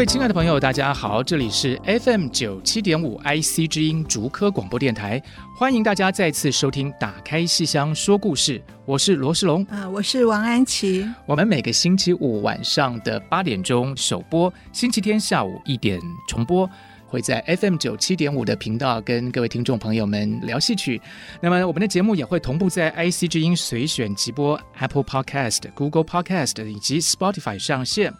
[0.00, 5.22] 位亲爱的朋友，大家好，这里是 FM 九七点五 IC 之音竹科广播电台，
[5.54, 11.06] 欢迎大家再次收听《打开戏箱说故事》，我是罗世龙啊，我是王安琪。
[11.26, 16.66] 我们每个星期五晚上的八点钟首播，星期天下午一点重播，
[17.06, 20.98] 会在 FM 九七点五的频道跟各位听众朋友们聊戏曲。
[21.42, 28.10] 那么我们的节目也会同步在 IC 之音随选直播 Apple Podcast、Google Podcast 以及 Spotify 上线。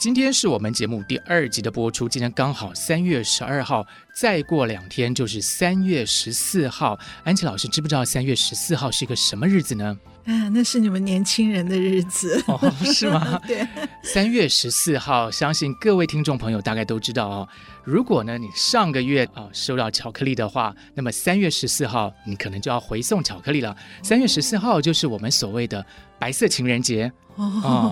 [0.00, 6.98] 今天是我们节目第二集的播出，今天刚好三月十二号，再过两天就是三月十四号。
[7.22, 9.94] 安琪老师知不知道三月十四号是一个什么日子呢？
[10.30, 13.40] 啊， 那是你们年轻人的日子哦，是吗？
[13.46, 13.66] 对，
[14.02, 17.48] 三月十四号，相信各位听众朋友大概都知道哦。
[17.82, 23.74] 如果呢，你上个月啊收到巧克力的话，那么三月十四号你可能就要回送巧克力了。
[24.02, 25.84] 三月十四号就是我们所谓的
[26.18, 27.10] 白色情人节。
[27.36, 27.44] 哦，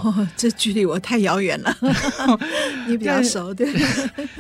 [0.05, 1.75] 哦，这距离我太遥远了，
[2.87, 3.69] 你比较熟对。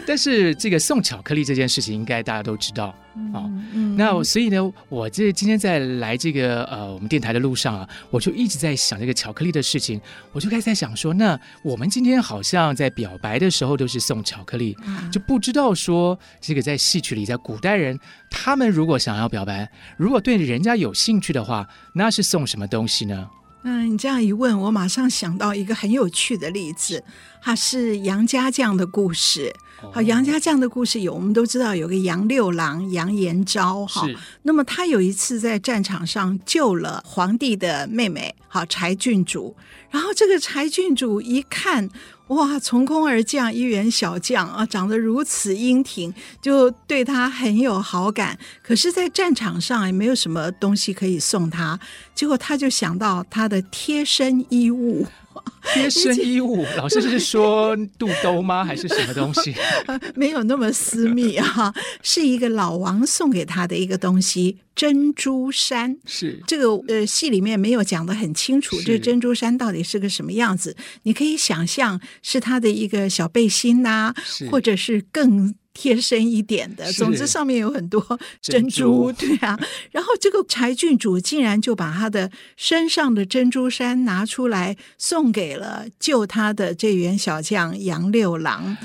[0.06, 3.17] 但是这个送巧克力这件事情，应该大家都知道啊。
[3.17, 10.00] 嗯哦嗯、那所以呢，我这今天在来这个呃我们电台的路上啊，我就一直在想这个巧克力的事情。
[10.33, 17.98] 我就开始在想说，那我们今天好像在表白的时候都是送巧克力，嗯、就不知道说这个在戏曲里，在古代人
[18.31, 23.28] 他们如果想要表白，如果对人家有兴趣的话，那是送什么东西呢？
[23.65, 27.03] 嗯，你这样一问，我马上想到一个很有趣的例子，
[27.43, 29.53] 它是杨家将的故事。
[29.93, 34.06] 好，杨家将的故事有，我们都知道有个杨六郎杨延昭哈。
[34.43, 39.55] 那么他有一次在战场上救了皇帝的妹妹，好柴郡主。
[39.91, 41.88] 然后这个柴郡主一看。
[42.28, 42.59] 哇！
[42.59, 46.12] 从空而降一员小将啊，长得如此英挺，
[46.43, 48.38] 就对他很有好感。
[48.62, 51.81] 可是，在战场上也没有什么东西可以送他。
[52.15, 55.06] 结果，他就想到他的贴身衣物。
[55.75, 58.64] 贴身衣物，老师是说肚兜吗？
[58.64, 59.54] 还是什么东西？
[60.14, 61.72] 没有那么私密啊，
[62.03, 65.97] 是一个老王送给他的一个东西——珍珠衫。
[66.06, 70.76] 是这个呃，戏里面没有讲的很清楚，这个珍珠衫到底是个什么样子？
[71.04, 74.14] 你可以想象是他的一个小背心呐、啊，
[74.50, 75.54] 或者是更。
[75.75, 78.01] 贴身一点的，总之上面有很多
[78.43, 79.59] 珍珠，珍珠对啊。
[79.93, 88.77] 然后这个柴郡主竟然就把他的身上的珍珠衫拿出来送给了救他的这员小将杨六郎。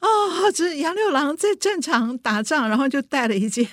[0.00, 0.06] 哦，
[0.54, 3.66] 这杨六郎在战场打仗，然后就带了一件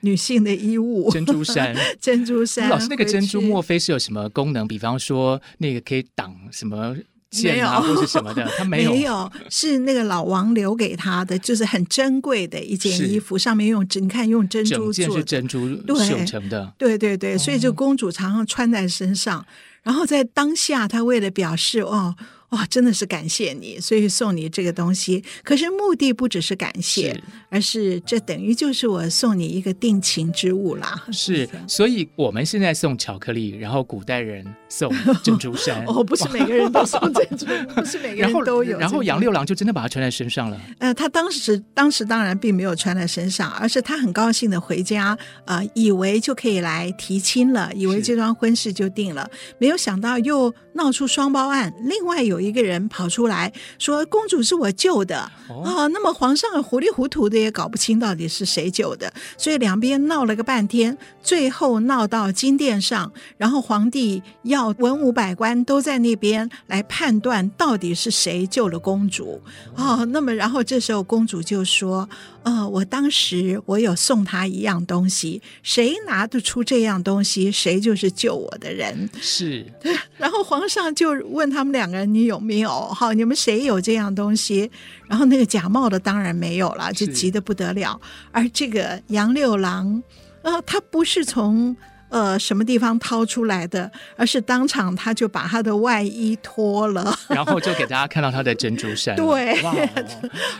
[0.00, 1.74] 女性的衣物——珍珠衫。
[1.98, 4.68] 珍珠衫，老师，那个珍珠莫非是有什么功能？
[4.68, 6.94] 比方说，那个可以挡什么？
[7.42, 8.92] 没有，或是什么的，他 没有。
[8.92, 16.72] 没有，是那个老王留给他的，就是很珍贵的一件衣服，上面用你看用珍珠做的，是珍珠绣成的。
[16.76, 19.40] 对对对，所以这公主常常穿在身上。
[19.40, 19.46] 哦、
[19.82, 22.16] 然后在当下，她为了表示哦。
[22.50, 25.22] 哇，真的是感谢你，所以送你这个东西。
[25.44, 31.00] 可是目的不只是感谢，是而是这等于就是我送你一个定情之物啦。
[31.12, 35.84] 是，所以我们现在送巧克力，然后古代人送珍珠衫。
[35.86, 38.76] 哦，不是每个人都送珍珠， 不是每个人都有。
[38.76, 40.60] 然后杨六郎就真的把它穿在身上了。
[40.80, 51.72] 呃，他当时当时当然并没有穿在身上，而是他很高兴的回家，呃，以为就可以来提亲了，以为这桩婚事就定了，没有想到又闹出双胞案。
[51.84, 52.39] 另外有。
[52.40, 69.40] 一个人跑出来说：“公主是我救的啊、哦哦！”那么皇上糊里糊涂的也搞不清到底是谁救的，所以两边闹了个半天，最后闹到金殿上，然后皇帝要文武百官都在那边来判断到底是谁救了公主
[69.74, 70.04] 啊、哦！
[70.06, 72.08] 那么然后这时候公主就说。
[72.42, 79.10] 呃，我当时我有送他一样东西，谁拿得出这样东西，谁就是救我的人。
[79.20, 79.94] 是，对。
[80.16, 82.70] 然后皇上就问他们两个人：“你有没有？
[82.98, 84.70] 好，你们谁有这样东西？”
[85.08, 88.00] 然后那个假冒的当然没有了，就急得不得了。
[88.32, 90.02] 而这个杨六郎，
[90.42, 91.76] 呃，他不是从。
[92.10, 93.90] 呃，什么地方掏出来的？
[94.16, 99.14] 而是当场他就把他的外衣脱了，然后就给大家看到他的珍珠衫。
[99.16, 99.74] 对，哇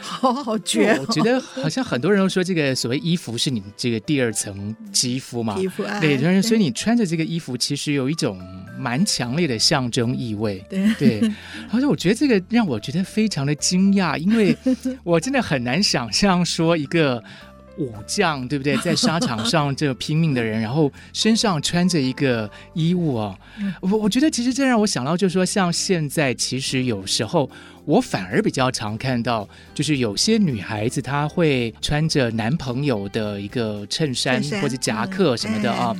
[0.00, 1.04] 好好绝、哦！
[1.06, 5.56] 我觉得好像很多人都说，这个所谓衣服是你这个第二层肌肤嘛。
[6.00, 8.40] 对，所以你穿着这个衣服，其实有一种
[8.78, 10.64] 蛮强烈的象征意味。
[10.70, 11.32] 对对，
[11.72, 14.56] 而且我觉得这个让我觉得非常的惊讶，因为
[15.02, 17.22] 我真的很难想象说一个。
[17.78, 18.76] 武将对不对？
[18.84, 23.38] 在沙场上这拼命的人， 然后身上穿着一个衣物哦。
[23.80, 27.48] 我我觉得其实这让我想到，就是说，像现在其实有时候
[27.84, 35.96] 我反而比较常看到，就是有些女孩子她会穿着男朋友的一个衬衫或者夹克什么的啊。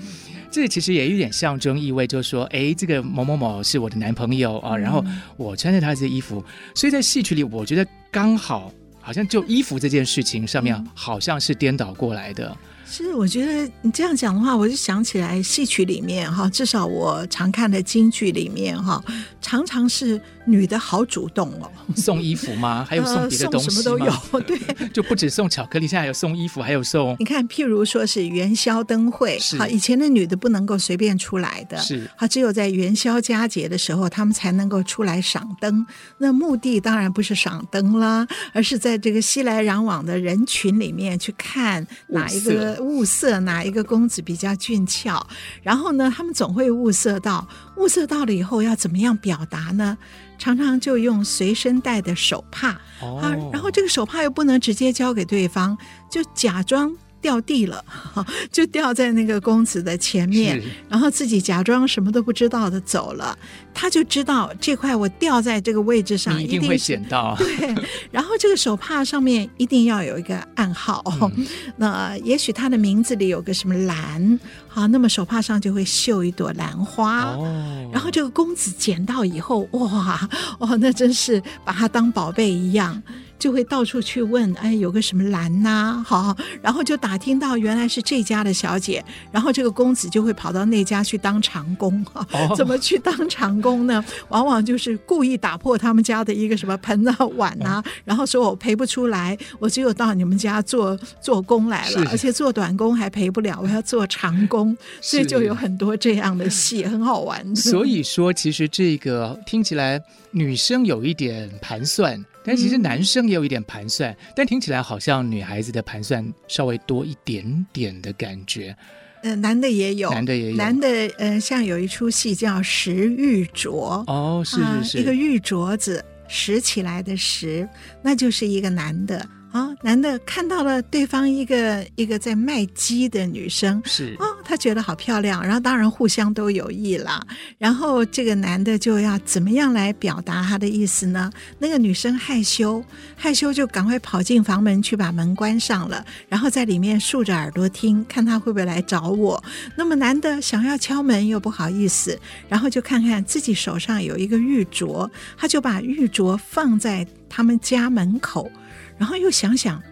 [0.53, 5.05] 这其实也有点象征意味，就是说，哎，这个某某某是我的男朋友啊，然后
[5.37, 6.45] 我穿着他的衣服，
[6.75, 8.73] 所以在戏曲里，我觉得刚好。
[9.01, 12.57] 好像就衣服这件事情上面，好像是颠倒过来的。
[12.87, 19.01] 是，我觉得你这样讲的话，我就想起来戏曲里面哈，至少我常看的京剧里面哈，
[19.41, 20.21] 常常是。
[20.47, 22.85] 女的好主动哦，送衣服吗？
[22.89, 23.75] 还有送别的东西吗？
[23.77, 27.15] 呃、什么都有， 对，就不止送巧克力，现在还有送衣服，还有送。
[27.21, 35.87] 你看，譬如说是元宵灯会，好，以前的女的不能够随便出来的，是，好，只有在元宵佳节的时候，她们才能够出来赏灯。
[36.19, 45.25] 那目的当然不是赏灯啦，而是在这个熙来攘往的人群里面去看哪一个物色，哪一个公子比较俊俏。
[45.63, 47.47] 然后呢，他们总会物色到，
[47.81, 49.97] 物色到了以后要怎么样表达呢？
[50.39, 55.77] 常常就用随身带的手帕、哦、啊，然后这个手帕又不能直接交给对方，
[56.11, 56.95] 就假装。
[57.21, 57.85] 掉地了，
[58.51, 63.37] 就掉在那个公子的前面，然后自己假装什么都不知道的走了。
[63.73, 67.37] 他就知道这块我掉在这个位置上，一定会捡到。
[67.39, 67.75] 对，
[68.11, 71.03] 然后这个手帕上面一定要有一个暗号。
[71.23, 71.47] 嗯、
[71.77, 77.23] 那也许他的名字里有个什么兰，好，那么手帕上就会绣一朵兰花。
[77.23, 80.29] 哦，然后这个公子捡到以后，哇，
[80.59, 83.01] 哇，那真是把他当宝贝一样。
[83.41, 86.05] 就会到处去问，哎，有个什么兰呐？
[86.07, 89.03] 好，然后就打听到原来是这家的小姐，
[89.33, 92.05] 然后这个公子就会跑到那家去当长工。
[92.15, 94.05] 哦、怎么去当长工呢？
[94.29, 107.57] 往往就是故意打破他们家的一个什么盆啊碗啊，哦、然后说我赔不出来，我只有到你们家做做工来了，而且做短工还赔不了，我要做长工，所以就有很多这样的戏，很好玩。
[107.57, 109.99] 所以说，其实这个听起来
[110.31, 112.23] 女生有一点盘算。
[112.45, 118.75] 但其实男生也有一点盘算，嗯、但听起来好像女孩子的盘算稍微多一点点的感觉。
[119.23, 120.89] 呃，男的也有，男的也有，男的
[121.19, 127.69] 呃，像有一出戏叫《石玉镯》哦，是是是，呃、一个玉镯子拾起来的拾，
[128.03, 129.27] 那就是一个男的。
[129.53, 137.21] 啊，男的看到了对方一个一个在卖鸡的女生，是啊，他觉得好漂亮，然后当然互相都有意了。
[137.59, 141.31] 然后这个男的就要怎么样来表达他的意思呢？
[141.59, 142.85] 那个女生害羞，
[143.17, 149.43] 害羞就赶快跑进房门去把门关上了，然后在里面竖着耳朵听，看他会不会来找我。
[149.77, 152.17] 那么男的想要敲门又不好意思，
[152.49, 158.51] 然后就看看自己手上有一个玉镯，他就把玉镯放在他们家门口。
[158.99, 159.83] 然后又想想，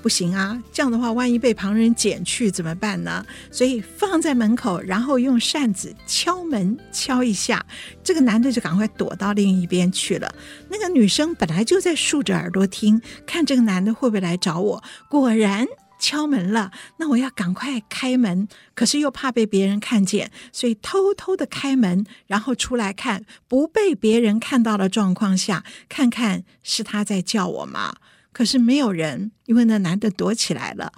[0.00, 3.26] 不行啊，这样的话，万一被旁人捡去怎么办呢？
[3.50, 7.64] 所以放在门口，然后用扇子敲门敲一下，
[8.04, 10.32] 这个男的就赶快躲到另一边去了。
[10.68, 14.82] 那个女生本来就在竖着耳朵听，看这个男的会不会来找我。
[15.08, 15.66] 果然
[16.02, 27.94] 敲门了，那我要赶快开门，可是又怕被别人看见，所以偷偷的开门，然后出来看，不被别人看到的状况下，看看是他在叫我吗？
[28.32, 30.92] 可是没有人，因为那男的躲起来了。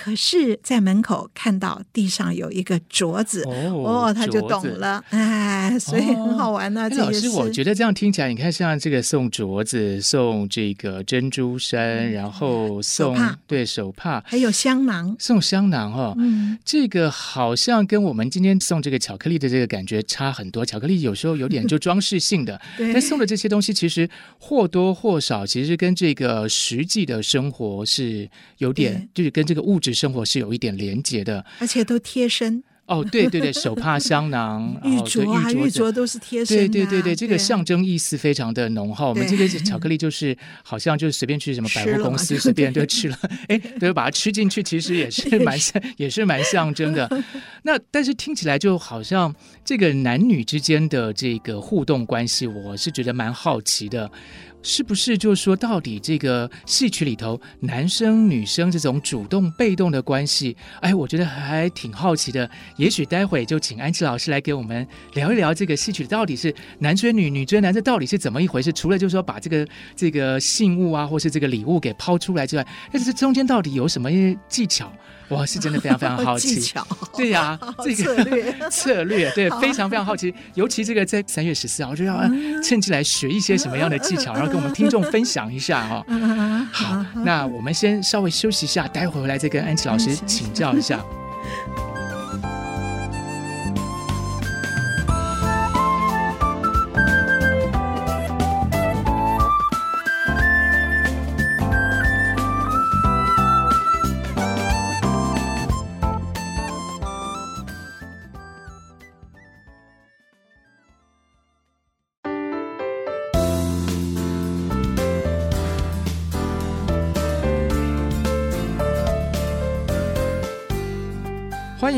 [0.00, 6.86] 可是，在门口看到地上有一个镯子，哦，哦，他就懂了，哎，所以很好玩呢、啊。
[6.86, 16.14] 哦、老师，我觉得这样听起来，你看像这个送镯子、送这个珍珠衫，嗯、然后送手对手帕，还有香囊，送香囊哦。
[16.16, 20.64] 嗯，这个好像跟我们今天送这个巧克力的这个感觉差很多。
[20.64, 29.87] 巧克力有时候有点就装饰性的， 对但送的这些东西其实或多或少，其实跟这个实际的生活是有点，就是跟这个物质。
[29.92, 32.62] 生活是有一点连结的，而且都贴身。
[32.86, 36.68] 哦，对对对，手帕、香囊、 玉镯啊，玉镯都是贴身的。
[36.68, 39.10] 对对对对，这个象征意思非常的浓厚。
[39.10, 43.18] 我们这个巧克力就是好像就是随便去什么百货公司随便就吃了，
[43.48, 47.06] 哎，对，把它吃进去，其实也是 蛮像，也是蛮象征的。
[47.64, 54.10] 那但是听起来就好像这个男女之间的这个互动关系，我是觉得蛮好奇的。
[54.62, 62.48] 是不是就是说，到底这个戏曲里头男生女生这种主动被动的关系，哎，我觉得还挺好奇的。
[62.76, 68.72] 也许待会就请安琪老师来给我们聊一聊这个戏曲到底是男追女、女追男，这到底是怎么一回事？
[68.72, 74.10] 除了就是说把这个这个信物啊，或是这个礼物给抛出来之外，但是这中间到底有什么
[74.48, 74.92] 技巧？
[75.28, 76.54] 我是真的非常非常 好奇。
[76.54, 80.34] 技巧，对呀、啊，这个策略 策略，对，非常非常好奇。
[80.54, 82.20] 尤其这个在三月十四号，就要
[82.62, 86.68] 趁机来学一些什么样的技巧，然后跟我们听众分享一下哈、哦。
[86.72, 91.00] 好，那我们先稍微休息一下，待会回来再跟安琪老师请教一下。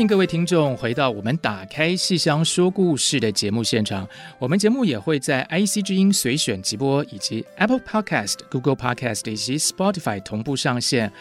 [0.07, 4.07] 各位听众回到我们打开戏箱说故事的节目现场。
[4.39, 11.11] 我们节目也会在 IC 之音随选直播，以及 Apple Podcast、Google Podcast 以及 Spotify 同步上线。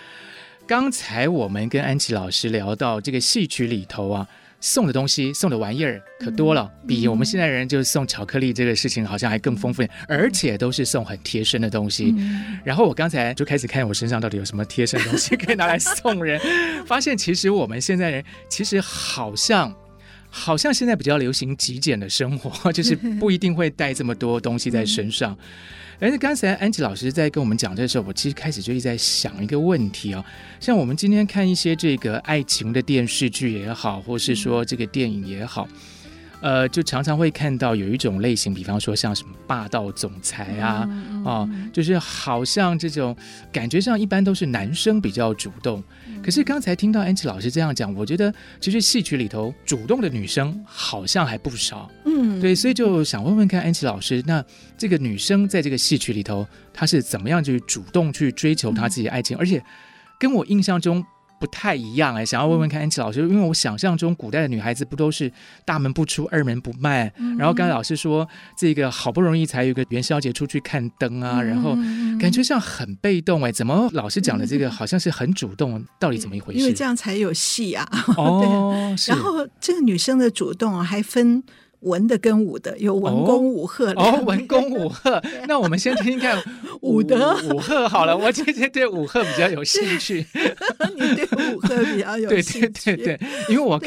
[0.66, 4.26] 刚才我们跟安琪老师聊到这个戏曲里头啊。
[4.60, 12.14] 送的东西，送的玩意儿可多了，比我们现在人就是送巧克力这个事情好像还更丰富，而且都是送很贴身的东西。
[12.62, 16.40] 然后我刚才就开始看我身上到底有什么贴身的东西可以拿来送人，
[16.86, 19.74] 发现其实我们现在人其实好像
[20.30, 25.36] 好像现在比较流行极简的生活， 就是不一定会带这么多东西在身上。
[25.98, 30.24] 而且刚才安吉老师在跟我们讲的时候，我其实开始就一直在想一个问题啊，
[30.58, 35.68] 像我们今天看一些这个爱情的电视剧也好，或是说这个电影也好。
[36.40, 43.14] 呃，就常常会看到有一种类型，比方说像什么霸道总裁啊，嗯、啊，就是好像这种
[43.52, 45.82] 感觉上一般都是男生比较主动。
[46.08, 51.90] 嗯、可是刚才听到安琪老师这样讲，我觉得其实戏曲里头主动的女生好像还不少。
[52.06, 54.44] 嗯，对，所以就想问问看安琪老师，那
[54.78, 59.62] 这个女生在这个戏曲里头，她是怎么样去主动去追求她自己的爱情，嗯、而且
[60.18, 61.04] 跟我印象中。
[61.40, 65.32] 不太一样哎，想要问问看安琪老师，因为我想象中古代的女孩子不都是
[65.64, 71.74] 大门不出二门不迈，嗯、然后刚才老师说这个好不容易才有个元宵节出去看灯啊，嗯、然后
[72.20, 76.60] 感觉上很被动哎，怎么老师讲的这个好像是很主动，到底怎么一回事？
[76.60, 77.88] 因为这样才有戏啊。
[78.18, 81.42] 哦， 然后这个女生的主动还分。
[81.80, 85.22] 文的跟武的有文公武赫哦，文公武赫。
[85.48, 86.42] 那我们先听听看
[86.82, 88.16] 武德武赫好了。
[88.16, 90.26] 我今天对武赫比较有兴趣。
[90.96, 92.68] 你对武赫比较有兴趣？
[92.84, 93.80] 对对对对，因为我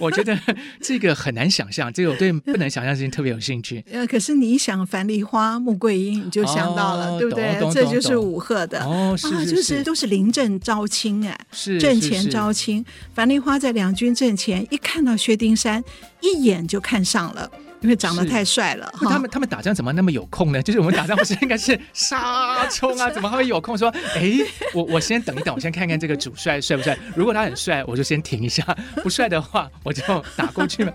[0.00, 0.38] 我觉得
[0.80, 3.84] 这个很难想象，这个我对不能想象的事情特别有兴趣。
[3.90, 7.58] 呃，可是你一想樊梨花、穆桂英，你就想到了，对不对？
[7.72, 12.84] 这就是武赫的哦，是就是都是临阵招亲哎，是阵前招亲。
[13.14, 15.82] 樊梨花在两军阵前一看到薛丁山，
[16.20, 18.92] 一眼就看上了，因为长得太帅了。
[19.00, 20.60] 他们他们打仗怎么那么有空呢？
[20.62, 23.08] 就是我们打仗不是应该是杀冲啊？
[23.14, 23.88] 怎么会有空说？
[24.16, 24.38] 哎，
[24.74, 26.98] 我我先等一等，我先看看这个主帅帅不帅。
[27.14, 28.64] 如果他很帅，我就先停一下；
[29.02, 30.02] 不帅的话，我就
[30.34, 30.92] 打过去了。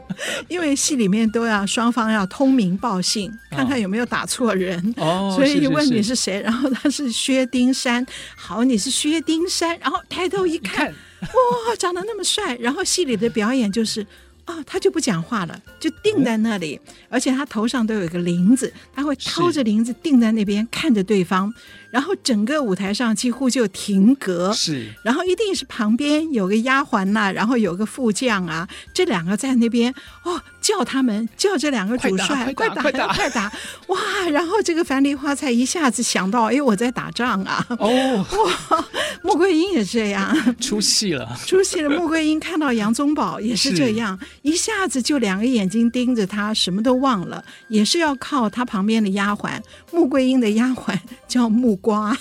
[0.49, 4.93] 因为戏里面都要双方要通名报信，看看有没有打错人。
[4.97, 8.05] 哦，所以一问你是谁，然后他是薛丁山。
[8.35, 10.87] 好，你是薛丁山，然后抬头一看，
[11.21, 12.55] 哇，长得那么帅。
[12.57, 14.05] 然后戏里的表演就是。
[14.45, 21.53] 哦，他就不讲话了，就定在那里，而且他头上都有一个铃子，他会掏着铃子定在那边看着对方。
[21.89, 33.51] 然后整个舞台上几乎就停格，是，然后一定是旁边有个丫鬟呐、啊，然后有个副将啊，这两个在那边哦叫他们叫这两个主帅快打快打 快打，
[33.87, 33.99] 哇！
[34.31, 37.63] 然后这个樊梨花才一下子想到，哎，我在打仗啊！
[37.77, 38.25] 哦
[38.69, 38.85] 哇，
[39.21, 41.89] 穆桂英也这样出戏了，出戏了。
[41.89, 49.51] 穆桂英看到杨宗保也是这样，一下子就两个眼睛盯着他，什么都忘了，也是要靠他旁边的丫鬟。
[49.91, 51.73] 穆桂英的丫鬟叫木。
[51.83, 52.15] 瓜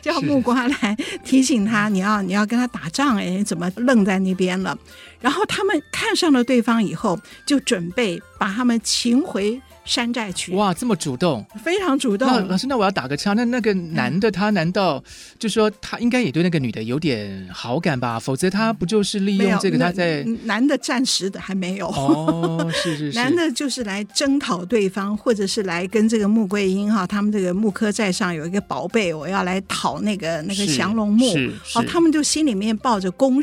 [0.00, 4.78] 叫木瓜来提醒他，你要你要跟他打仗，哎，怎么愣在那边了？
[5.20, 10.52] 然后他们看上了对方以后，就准备把他们请回山寨去。
[10.54, 12.28] 哇，这么主动，非常主动。
[12.48, 15.02] 老师，那我要打个岔，那那个男的他难道
[15.38, 18.18] 就说他应该也对那个女的有点好感吧？
[18.18, 31.32] 否则他不就是利用这个他在男的暂时的还没有哦， 是是是，男的就是来征讨对方，或者是来跟这个穆桂英哈，他们这个穆柯寨上有一个宝贝，我要来讨那个那个降龙木，
[31.74, 33.40] 哦，他们就心里面抱着攻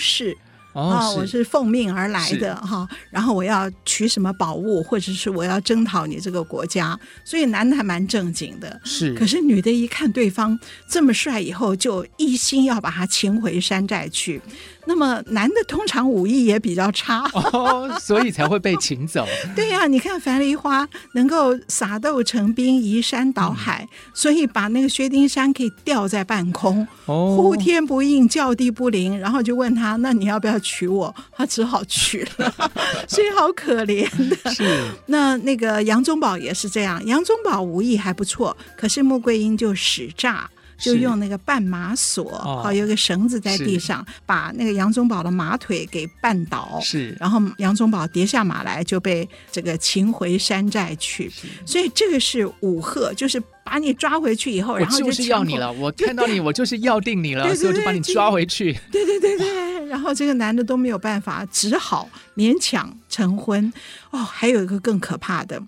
[0.74, 8.82] 啊，我是奉命而来的哈，然后我要取什么宝物，或者是我要征讨你这个国家，所以男的还蛮正经的。
[8.84, 14.42] 是，可是女的一看对方这么帅，以后就一心要把他请回山寨去。
[14.86, 19.26] 那么男的通常武艺也比较差，哦，所以才会被请走。
[19.56, 32.54] 对呀、啊，你看樊梨花能够撒豆成兵，移山倒海，嗯、所以把那个薛丁山可以吊在半空，哦、呼天不应，叫地不灵，然后就问他：“那你要不要娶我？”他只好娶了，
[33.08, 34.52] 所以好可怜的。
[34.52, 34.64] 是。
[35.06, 40.50] 那那个杨宗保也是这样，杨宗保武艺还不错，可是穆桂英就使诈。
[40.84, 51.32] 就用那个绊马索，好、哦、有个绳子在地上，把那个杨宗保的马腿给绊倒，是，然后杨宗保跌下马来，就被这个擒回山寨去。
[51.66, 55.72] 所以这个是武吓，就是把你抓回去以后，然后就，就是要你了。
[55.72, 58.78] 我看到你，我就是要定你了，对对对，所以我就把你抓回去。
[58.92, 63.72] 对对对对，然后这个男的都没有办法，只好勉强成婚。
[64.12, 65.62] 哦，还有一个更可怕的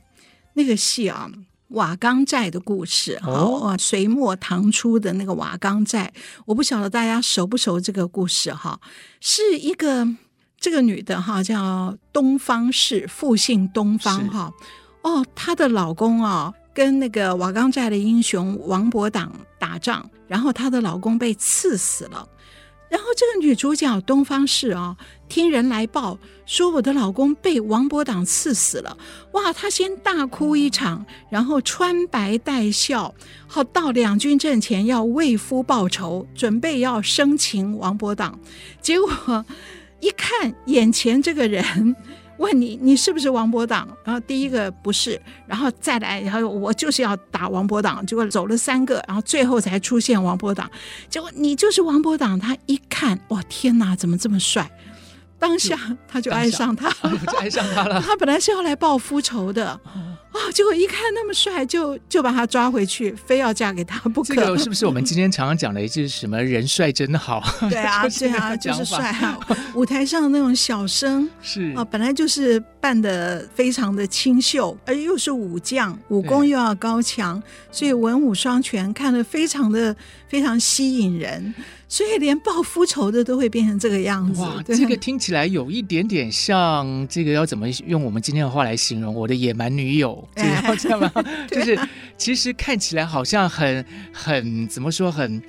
[0.54, 1.32] 那个戏啊。
[1.76, 6.12] 瓦岗寨的故事，哦，隋末唐初的那个瓦岗寨，
[6.46, 8.80] 我不晓得大家熟不熟这个故事哈，
[9.20, 10.08] 是一个
[10.58, 14.54] 这个女的哈叫东方氏，复姓东方哈，
[15.02, 22.28] 哦，她的老公啊跟那个瓦岗寨的英雄王伯党打仗，然后她的老公被刺死了。
[22.88, 24.96] 然后这个女主角东方氏啊，
[25.28, 28.98] 听人来报说我的老公被王伯党刺死了，
[29.32, 29.52] 哇！
[29.52, 33.14] 她先大哭一场，然后穿白戴孝，
[33.48, 38.40] 好到两军阵前要为夫报仇，准备要生擒王伯党。
[38.82, 39.46] 结果
[40.00, 41.96] 一看眼前这个人。
[42.38, 43.88] 问你，你是不是王伯党？
[44.04, 50.70] 然后第一个不是，然后再来，然后我就是要打王伯党，结果走了三个，然后最后才出现王伯党。
[51.10, 54.70] 结果你就是王伯党，他一看，哇，天哪，怎么这么帅？
[55.40, 55.78] 当下
[56.08, 56.90] 他就爱上他，
[57.32, 58.02] 就爱上他了。
[58.06, 59.80] 他本来是要来报夫仇的。
[60.36, 64.36] 哦，结果一看那么帅，就就把他抓回去，非要嫁给他不可。
[64.36, 69.40] 这 个是不是我们今天常常讲的一句什么“人帅真好 ”？对啊， 对啊，就是帅啊！
[69.74, 79.96] 舞台上那种小生是啊，本来就是扮的非常的清秀，而又是武将，武功又要高强，所以文武双全，看得非常的
[80.28, 81.54] 非常吸引人。
[81.88, 84.42] 所以连报夫仇的都会变成这个样子。
[84.42, 89.14] 哇，这个听起来有一点点像这个要怎么用我们今天的话来形容？
[89.14, 91.12] 我的野蛮女友，这样这样吗？
[91.52, 91.78] 就是
[92.18, 95.42] 其实看起来好像很很怎么说，很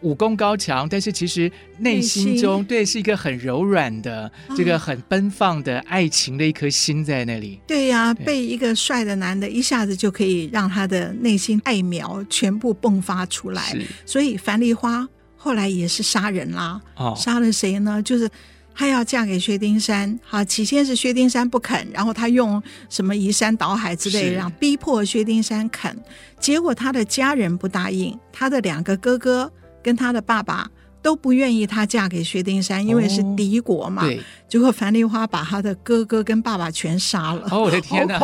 [0.00, 7.60] 武功高强，但是其实内心中心对是一个很柔软的，这个很奔放的爱情的一颗心在那里。
[7.66, 13.76] 对呀、啊，被一个帅的男的一下子就可以让他的内心爱苗全部迸发出来。
[14.04, 15.08] 所以樊梨花。
[15.36, 18.02] 后来也是杀人啦，哦、杀了谁呢？
[18.02, 18.26] 就是
[18.74, 25.96] 她要嫁给薛丁山，好，起先是薛丁山不肯，然后她用什么移山倒海之类的，让逼迫薛丁山肯，
[26.40, 30.68] 结果她的家人不答应，她的两个哥哥跟她的爸爸。
[31.04, 34.08] 都不愿意她嫁给薛丁山，因为是敌国嘛。
[34.54, 37.48] 结果樊梨花把她的哥哥跟爸爸全杀了。
[37.50, 38.20] 哦，我的天哪！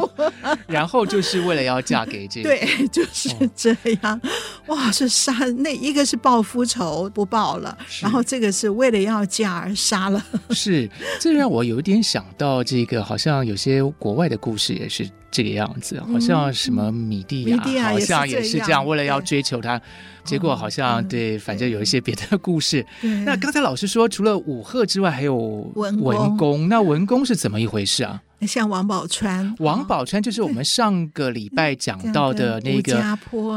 [0.66, 4.18] 然后就是为了要嫁给这个，对，就是这样。
[4.66, 10.24] 哦、哇，是杀那一个是报夫仇不报了，然后这个是为了要嫁而杀了。
[10.48, 10.88] 是，
[11.20, 19.78] 这让我有一点想到这个，好像有些国外的故事也是这个样子，好像什么米蒂亚，米蒂亚好像也是这样，为了要追求他。
[20.22, 22.84] 结果好像对，反正有一些别的故事。
[23.24, 25.34] 那刚才老师说，除了武吓之外，还有
[25.74, 26.68] 文工。
[26.68, 28.22] 那文工是怎么一回事啊？
[28.46, 32.92] 像王宝钏，王宝钏就是我们上个礼拜讲到的那个，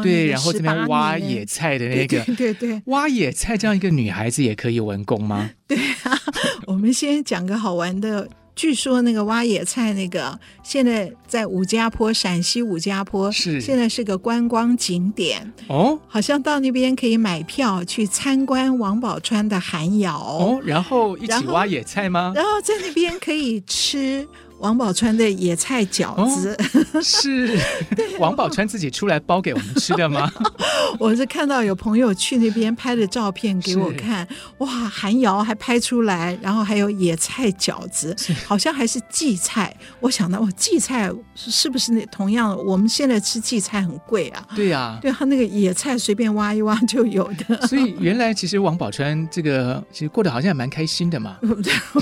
[0.03, 5.49] 对，然后这边挖野菜的那个，对对，挖野菜这样一个女孩子也可以文工吗？
[5.65, 6.19] 对啊，
[6.67, 8.27] 我们先讲个好玩的。
[8.56, 22.32] 据说那个挖野菜那个，现在在五家坡，陕西五家坡，是现在是个观光景点哦，好像到那边可以买票去参观王宝钏的寒窑哦，然后一起挖野菜吗？
[22.36, 24.28] 然后，在那边可以吃。
[24.60, 26.58] 王宝钏的野菜饺子、
[26.94, 27.60] 哦、是
[28.18, 30.32] 王宝钏自己出来包给我们吃的吗？
[30.99, 34.27] 我是看到有朋友去那边拍的照片给我看，
[34.60, 39.75] 哇，寒窑还拍出来，然后还有野菜饺子，好像还是荠菜。
[39.99, 42.56] 我想到，哦，荠菜是不是那同样？
[42.65, 44.45] 我们现在吃荠菜很贵啊。
[44.56, 47.67] 对呀、啊，对他那个野菜随便挖一挖就有的。
[47.67, 51.38] 所以原来其实王宝钏这个其实过得好像也蛮开心的嘛，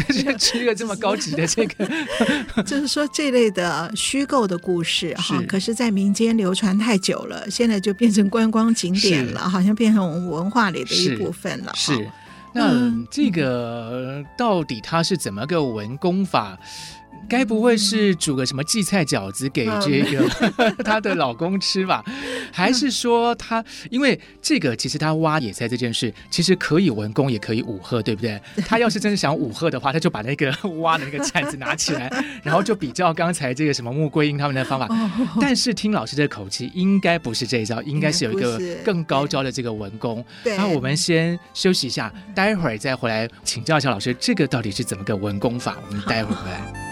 [0.09, 1.89] 就是吃一个这么高级的这个。
[2.65, 11.71] 就是说这类的虚构的故事哈，可是，在民间流传太久了，现在就变成观光景点了，好像变成我们文化里的一部分了。
[11.75, 12.09] 是，
[12.53, 16.57] 那这个到底它是怎么个文功法？
[17.31, 20.27] 该不会是煮个什么荠菜饺子给这个
[20.83, 22.03] 她的老公吃吧？
[22.51, 28.37] 还是说她因为这个其实她挖野菜这件事其实可以文工也可以武贺，对不对？
[28.67, 32.11] 她要是真的想武贺的话，她就把那个挖的那个铲子拿起来，
[32.43, 34.89] 然后就比较刚才这个什么穆桂英他们的方法。
[35.39, 40.23] 但是听老师这口气，应该不是这一招，应该是有一个更高招的这个文功。
[40.43, 45.77] 那我们先休息一下，待会儿再回来请教一下老师，这个到底是怎么个文工法？
[45.87, 46.90] 我们待会儿回来。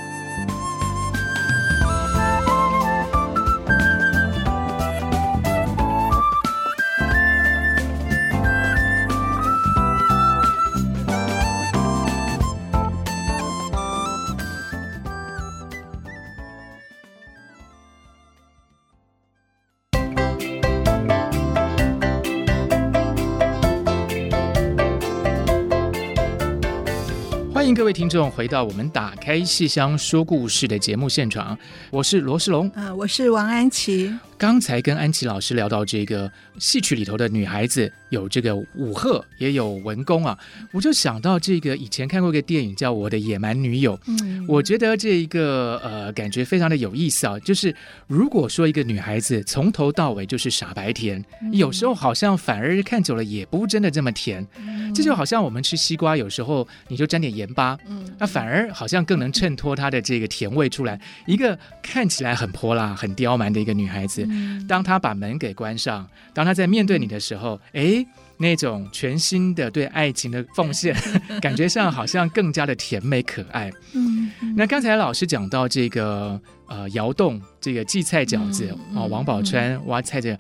[27.80, 31.58] 各位听众回到我们打开戏箱说故事的节目现场，
[31.92, 34.14] 我是罗世龙，啊，我是王安琪。
[34.40, 40.40] 刚才跟安琪老师聊到这个戏曲里头的女孩子有这个武贺，也有文公啊，
[40.72, 47.76] 我就想到这个以前看过一个电影叫《我的野蛮女友》，嗯，我觉得这一个呃感觉非常的有意思啊，就是
[48.08, 51.22] 如果说一个女孩子从头到尾就是傻白甜，
[51.52, 54.48] 有时候好像反而看久了也不真的这么甜，
[54.96, 60.98] 这就好像我们吃西瓜，有时候你就沾点盐巴，嗯，那反而好像更能衬托它的这个甜味出来。
[61.28, 64.26] 一个看起来很泼辣、很刁蛮的一个女孩子。
[64.68, 68.06] 当他把门给关上，当他在面对你的时候，哎，
[68.38, 70.96] 那种全新的对爱情的奉献，
[71.42, 73.72] 感觉上好像更加的甜美可爱。
[73.94, 80.40] 嗯，那刚才老师讲到这个呃窑洞这个荠菜饺子哦，王宝钏挖菜这个，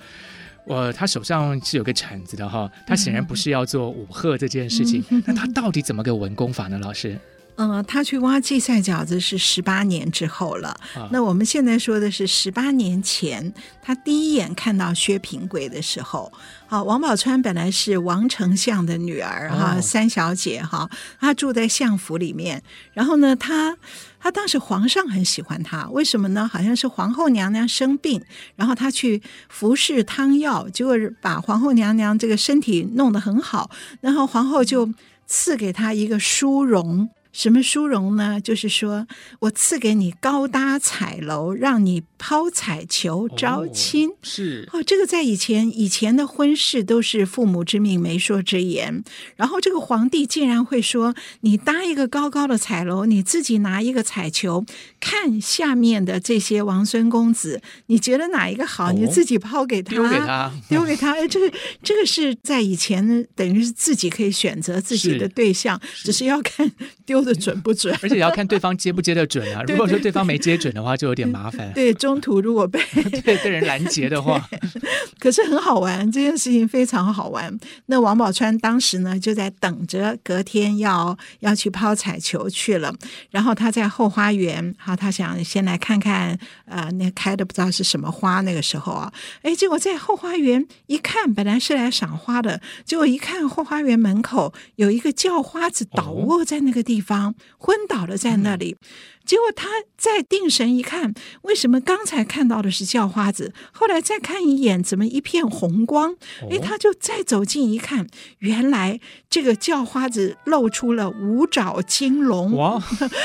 [0.65, 6.78] 我、呃、他手上是有个铲子的哈，他显然不是要做武贺这件事情，那他到底怎么个文功法呢？
[6.80, 7.17] 老师？
[7.61, 10.69] 嗯，他去挖荠菜饺子是十八年之后了。
[10.95, 16.31] 啊、那我们现在说的是十八年前，他第一眼看到薛平贵的时候。
[16.67, 22.63] 好，王宝钏本来是王丞相的女儿哈，哦、三小姐哈，她住在相府里面。
[22.93, 23.75] 然后呢，她
[24.21, 26.47] 她当时皇上很喜欢她，为什么呢？
[26.47, 28.23] 好像是皇后娘娘生病，
[28.55, 33.69] 然后她去服侍汤药，结果把皇后娘娘这个身体弄得很好，
[33.99, 34.93] 然后皇后就
[35.27, 37.09] 赐给她一个殊荣。
[37.31, 38.41] 什么殊荣呢？
[38.41, 39.07] 就是说
[39.39, 44.09] 我赐给你高搭彩楼，让你抛彩球招亲。
[44.09, 49.03] 哦、是哦，这个在以前以前的婚事都是父母之命，媒妁之言。
[49.35, 54.65] 然后这个皇帝竟然会说：你搭一个高高的彩楼，你自己拿一个彩球，
[54.99, 61.13] 看下面的这些王孙公子，你觉得哪一个好，哦、你自己抛给他，丢给他， 丢给他。
[61.13, 66.69] 哎，这个这个是在以前等于是自己可以选择自己的对象，只是要看
[67.05, 67.18] 丢。
[67.19, 67.93] 说的准不准？
[68.01, 69.62] 而且也要看对方接不接得准啊！
[69.67, 71.71] 如果说对方没接准的话，就有点麻烦。
[71.73, 72.79] 对，中途如果被
[73.23, 74.49] 对被人拦截的话，
[75.19, 77.58] 可是很好玩，这件事情非常好玩。
[77.88, 82.93] 那王宝钏当时呢，就在等着隔天要要去抛彩球去了。
[83.32, 88.39] 然后他在后花园，好，他想先来看看，呃，那开的不知道是什么花。
[88.41, 97.08] 那个时候啊，哎，结果在后花园一看，本来是来赏花的，结果一看后花园门口有一个叫花子倒卧在那个地方。
[97.09, 98.77] 方昏倒了在那里，
[99.25, 99.67] 结果他
[99.97, 106.15] 再定神一看，为什么刚才看到的是叫花子，后来再看一眼，怎么一片红光？
[106.51, 108.05] 哎，他就再走近一看，
[108.37, 112.79] 原来这个叫花子露出了五爪金龙，哇，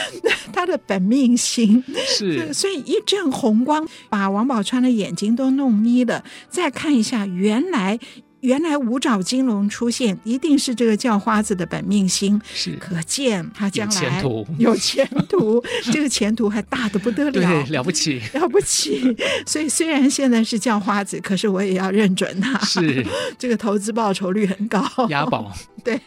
[0.51, 6.25] 他的本命星是，所以一阵红光把王宝钏的眼睛都弄眯了。
[6.49, 7.99] 再看一下，原来。
[8.45, 12.77] 原来五爪金龙出现，一定是这个叫花子的本命星，是。
[12.77, 19.17] 可见他将来有前途，有前途， 这个前途还大的不得了，对，了不起，了不起。
[19.47, 23.03] 所以虽然现在是叫花子，可是我也要认准他，是。
[23.39, 25.51] 这个投资报酬率很高，押宝。
[25.83, 25.99] 对，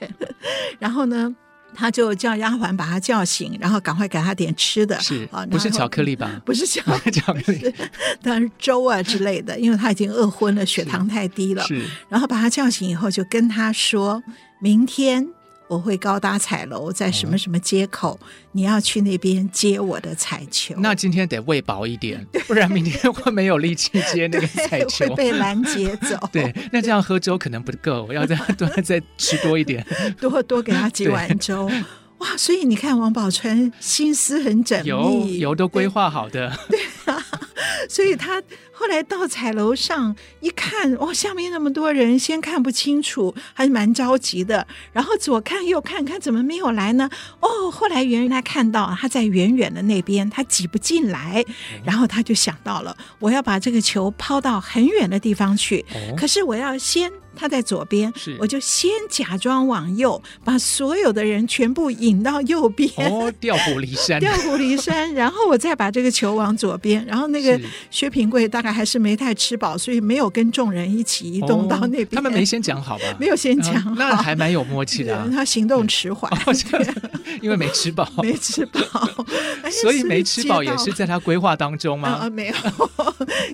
[0.77, 1.35] 然后呢？
[1.77, 6.41] 他就叫丫鬟把他叫醒，然后赶快给他点吃的，是啊，不是巧克力吧？
[6.43, 7.71] 不是巧巧克力，
[8.23, 11.63] 当然是粥啊之类的，因为他已经饿昏了，血糖太低了。
[11.67, 14.23] 是，然后把他叫醒以后，就跟他说
[14.59, 15.27] 明天。
[15.67, 18.19] 我会高搭彩楼在什么什么街口，哦、
[18.53, 20.75] 你要去那边接我的彩球。
[20.77, 26.17] 那今天得喂饱一点，不然明天会没有力气接那个彩球，会被拦截走。
[26.31, 29.85] 对，那这样喝粥可能不够，我要再 多再吃多一点，
[30.19, 31.69] 多多给他几碗粥。
[32.19, 36.51] 哇，所以你看王宝钏心思很缜密，油油都规划好的。
[36.67, 36.79] 对
[37.13, 37.23] 啊，
[37.87, 38.41] 所以他
[38.79, 44.67] 后来到彩楼上一看，哇，下面那么多人，先看不清楚，还是蛮着急的。
[44.93, 47.09] 然后左看右看，看怎么没有来呢？
[47.39, 51.43] 哦，后来原来看到他在远远的那边，他挤不进来，
[51.83, 55.83] 然后他就想到了，我要把这个球抛到很远的地方去，
[56.15, 57.11] 可是我要先。
[57.39, 62.89] 他在左边，我就先假装往右，把所有的人全部引到右边。
[63.11, 65.13] 哦，调虎离山， 调虎离山。
[65.13, 67.61] 然后我再把这个球往左边，然后那个
[67.91, 72.05] 薛平贵大概还是没太吃饱，所以没有跟众人一起移动到那边。
[72.05, 73.03] 哦、他们没先讲好吧？
[73.19, 75.27] 没有先讲好，那还蛮有默契的、啊。
[75.31, 76.53] 他行动迟缓、哦，
[77.41, 78.81] 因为没吃饱，没吃饱，
[79.81, 82.09] 所以没吃饱也是在他规划当中吗？
[82.23, 82.55] 啊，没有。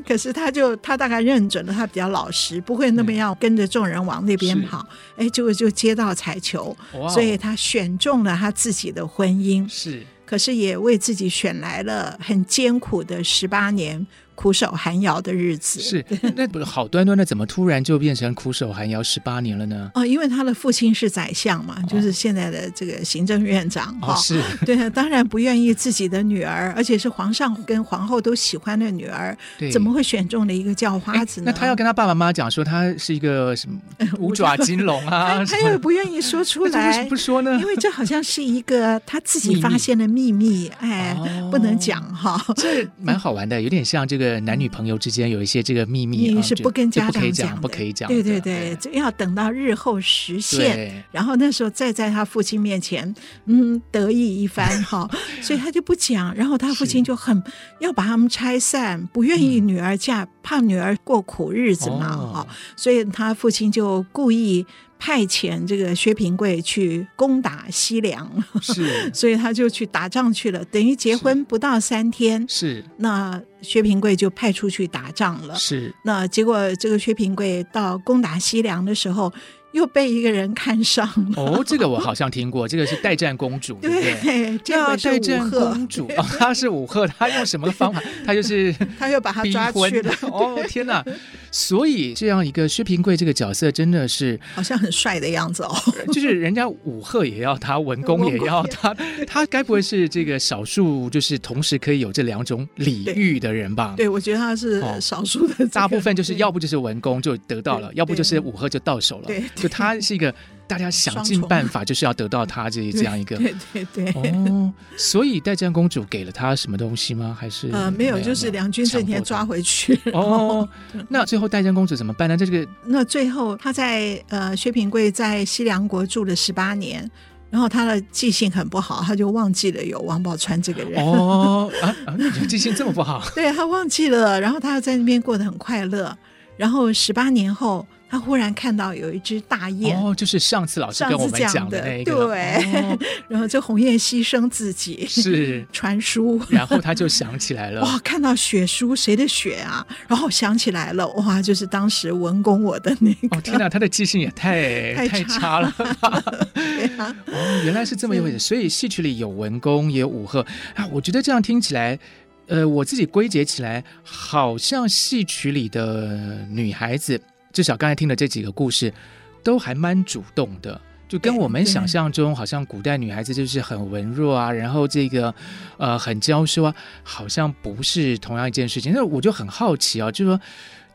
[0.08, 3.64] 可是他就他大概认准了，他比较老实，不会那么要跟着。
[3.74, 6.78] 众人往那边跑，哎，就就接到彩球，
[7.10, 14.06] 所以他选中了他自己的婚姻，是，可是也为自己选来了很艰苦的十八年。
[14.36, 16.04] 苦守寒窑的日子是，
[16.36, 19.92] 那不是好端端的，怎么突然就变成苦守寒窑十八年了呢？
[19.94, 29.38] 哦，因为他的父亲是宰相嘛，就是现在的这个行政院长哦，是 对，当然不愿意自己的女儿，而且是皇上跟皇后都喜欢的女儿，
[29.72, 31.46] 怎么会选中了一个叫花子呢？
[31.46, 33.80] 那他要跟他爸爸妈妈讲说他是一个什么
[34.18, 35.46] 五爪金龙啊？
[35.46, 37.58] 他又不愿意说出来，为什么不说呢？
[37.62, 41.16] 因为这好像是一个他自己发现的秘密，哎，
[41.52, 42.44] 不能讲哈。
[42.56, 44.24] 这蛮好玩的，有点像这个。
[44.42, 48.08] 男女朋友之间有一些这个秘密，你是不跟家长讲，不可以讲。
[48.08, 53.14] 对对对，就要等到日后实现，然后那时候再在他父亲面前，
[53.46, 55.10] 嗯，得意一番哈。
[55.42, 57.42] 所以他就不讲，然后他父亲就很
[57.80, 62.48] 要把他们拆散，不愿意女儿嫁，怕女儿过苦日子嘛哈。
[62.76, 64.66] 所以他父亲就故意。
[65.06, 70.64] 派遣这个薛平贵去攻打西凉，是， 所以他就去打仗去了。
[70.64, 75.56] 等于结婚不到三天，是，那薛平贵就派出去打仗了。
[75.56, 79.30] 是，那结果这个薛平贵到攻打西凉的时候。
[79.74, 81.06] 又被一个人看上
[81.36, 84.16] 了哦，这个我好像听过，这个是代战公主， 对不对？
[84.22, 88.02] 对，叫代战公主哦，她是武赫，她用什么方法？
[88.26, 90.14] 她就是她又把她抓去了。
[90.22, 91.04] 哦，天哪！
[91.52, 95.76] 所以这样一个薛平贵这个角色真的是好像很帅的样子哦，
[96.12, 98.96] 就是人家武赫也要他，文公也要他，
[99.28, 103.94] 他该不会是这个少数就是同时可以有这两种礼遇的人吧？
[103.98, 109.26] 对，我觉得他是少数的，大部分就是要不就是文公就得到了，要不就是武赫就到手了。
[109.26, 109.44] 对。
[109.64, 110.34] 就他是一个，
[110.68, 117.36] 大家想尽办法就是要得到他这这样一个， 对对对，哦，所以代战公主给了他什么东西吗？
[117.40, 119.98] 还是呃没有，就是梁军这天抓回去。
[120.12, 120.68] 哦，
[121.08, 122.36] 那最后代战公主怎么办呢？
[122.36, 127.10] 这个那最后他在呃薛平贵在西凉国住了十八年，
[127.50, 131.02] 然后他的记性很不好，他就忘记了有王宝钏这个人。
[131.02, 132.18] 哦啊啊，
[132.50, 133.24] 记性这么不好？
[133.34, 136.18] 对，他忘记了，然后他又在那边过得很快乐，
[136.58, 137.88] 然后十八年后。
[138.14, 142.64] 他忽然看到有一只大雁，哦，就是上次老师跟我们讲的那个，对。
[142.80, 149.84] 哦、 然后这鸿雁牺牲自己，是 传书， 然后他就想起来了，哇，看到血书，谁的血啊？
[150.08, 153.36] 然后想起来了，哇，就是当时文公我的那个。
[153.36, 156.24] 哦，天哪，他的记性也太太差了吧？
[156.54, 158.38] 对啊，哦，原来是这么一回事。
[158.38, 160.46] 所以戏曲里有文公，也有武赫
[160.76, 160.88] 啊。
[160.92, 161.98] 我觉得这样听起来，
[162.46, 167.20] 呃，我自己归结起来，好像戏曲里的女孩子。
[167.54, 168.94] 至少刚才听的这几个故事，
[169.42, 175.34] 都还蛮主动的，就跟我们想象中好像古代女孩子就是很文弱啊，然后这个
[175.78, 178.92] 呃很娇羞啊，好像不是同样一件事情。
[178.94, 180.42] 那我就很好奇啊，就是说。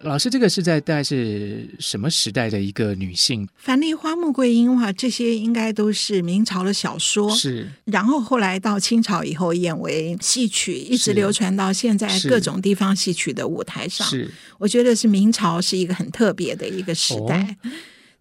[0.03, 3.49] 老师，这个是在大概是什么时代的一个女性？
[3.57, 7.35] 樊梨花、穆桂英啊，这些应该都是明朝的小说。
[7.35, 14.07] 是，然后后来到清朝以后演为戏曲，一直流传到现在各种地方戏曲的舞台上。
[14.07, 17.57] 是，我觉得是明朝是一个很特别的一个时代。
[17.65, 17.71] 哦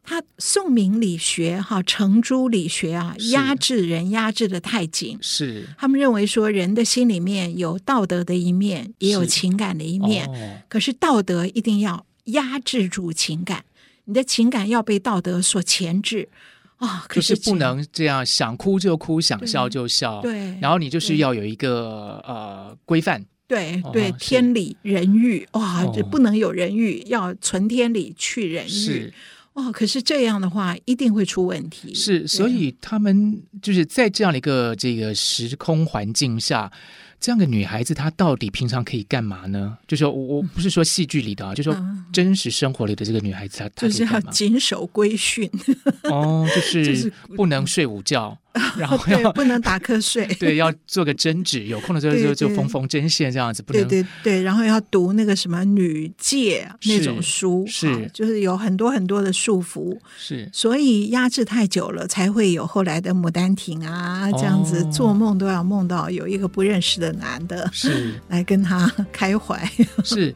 [0.09, 5.17] 他宋明理学哈程朱理学啊，压制人压制的太紧。
[5.19, 10.25] 是他们认为说，人的心里面有道德的一面，也有情感的一面。
[10.29, 13.65] 哦、可是道德一定要压制住情感，
[14.05, 16.29] 你的情感要被道德所钳制
[16.77, 17.01] 啊、哦。
[17.09, 20.21] 可是不能这样，想哭就哭，想笑就笑。
[20.21, 23.25] 对，然后你就是要有一个呃规范。
[23.45, 29.13] 对对，天理人欲哇，这不能有人欲，要存天理去人欲。
[29.57, 31.91] 哦，可是这样的话一定会出问题。
[31.91, 36.71] 是，所以他们就是在这样的一个这个时空环境下，
[37.19, 39.75] 这样的女孩子她到底平常可以干嘛呢？
[39.87, 45.49] 就是我我不是说戏剧里的啊，嗯、就是说真实生活里的这个女孩子，她、嗯、就是要谨守规训。
[46.05, 48.37] 哦，就是不能睡午觉。
[48.77, 69.69] 然后要不能打瞌睡， 对，要做个针指，有空的时候就就缝缝针线这样子，不能对对对，然后要读那个什么女戒那种书，是就是有很多很多的束缚，是，所以压制太久了，才会有后来的《牡丹亭》啊，这样子做梦都要梦到有一个不认识的男的，是来跟他 开怀，
[70.03, 70.33] 是，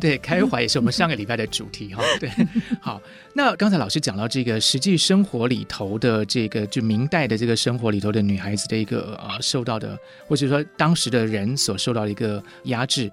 [0.00, 2.30] 对，开怀也是我们上个礼拜的主题哈，对，
[2.80, 3.00] 好。
[3.34, 9.96] 那刚才老师讲到这个实际生活里头的这个，就明代的这个生活里头的女孩子的一个呃受到的，
[10.26, 13.08] 或者说当时的人所受到的一个压制，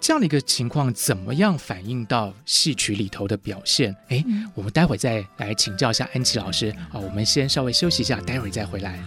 [0.00, 3.94] 这样的一个情况，怎么样反映到戏曲里头的表现？
[4.08, 6.98] 哎，我们待会再来请教一下安琪老师啊。
[6.98, 8.98] 我们先稍微休息一下，待会再回来。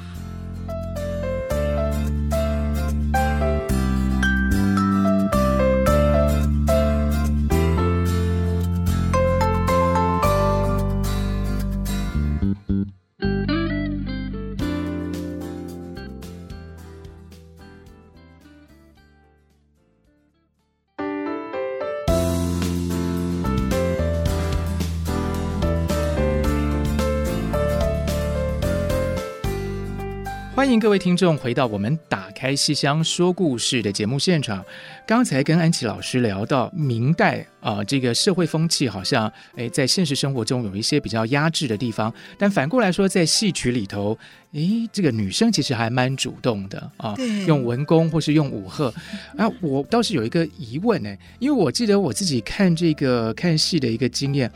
[30.77, 34.63] 迎各位听众回到我们打开戏箱说故事的节目现场。
[35.07, 44.15] 刚才跟安琪老师聊到明代啊、呃，这个社会风气好像诶，在现实生活中有一些比较压制的地方，但反过来说，在戏曲里头，
[44.53, 47.15] 诶，这个女生其实还蛮主动的啊，
[47.47, 48.93] 用文工或是用武赫。
[49.35, 54.51] 啊，我倒是有一个疑问呢，因为我记得我自己看这个看戏的一个经验。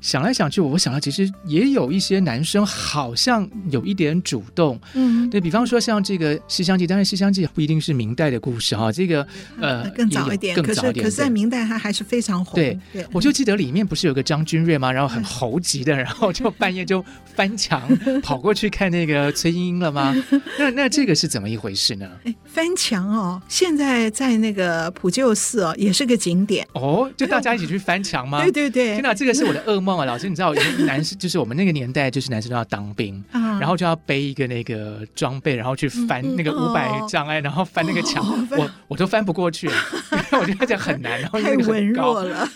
[0.00, 9.26] 想来想去，我想到其实也有一些男生好像有一点主动，嗯，对，比方说像这个《西厢记》，当然《西厢记》不一定是明代的故事哈，这个
[9.60, 12.54] 呃更早一点，更早一点，可是在明代它还是非常红。
[12.54, 14.92] 对，对我就记得里面不是有个张君瑞吗？
[14.92, 17.04] 然后很猴急的，然后就半夜就
[17.34, 17.82] 翻墙
[18.22, 20.14] 跑过去看那个崔莺莺了吗？
[20.58, 22.08] 那那这个是怎么一回事呢？
[22.24, 28.42] 哎，翻墙哦，现在在那个普救寺哦，也是个景点哦，就大家一起去翻墙吗？
[28.42, 29.85] 对对对，天哪，这个是我的噩梦。
[29.94, 30.52] 老师，你知道，
[30.86, 39.68] 男生就是我们那个年代，就是男生都要当兵，然后就要背一个那个装备，然后去翻那个五百障碍，然后翻那个墙，我我都翻不过去，
[40.32, 42.48] 我觉得这样很难，然后太文弱了。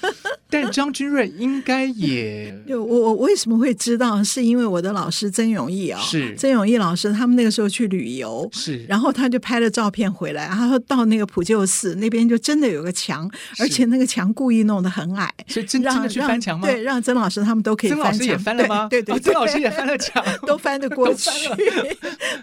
[0.51, 4.23] 但张君瑞应该也 就，我我为什么会知道？
[4.23, 6.35] 是因为我的老师曾永义啊，是。
[6.37, 16.67] 曾永义老师，他们那个时候去旅游，是，然后他就拍了照片回来，然后到那个普救寺那边就真的有个墙，而且那个墙故意弄得很矮，所以真真的去翻墙吗？
[16.67, 18.13] 对，让曾老师他们都可以翻墙。
[18.13, 18.89] 曾老师也翻了吗？
[18.91, 21.31] 对对，曾老师也翻了墙，都翻得过 去，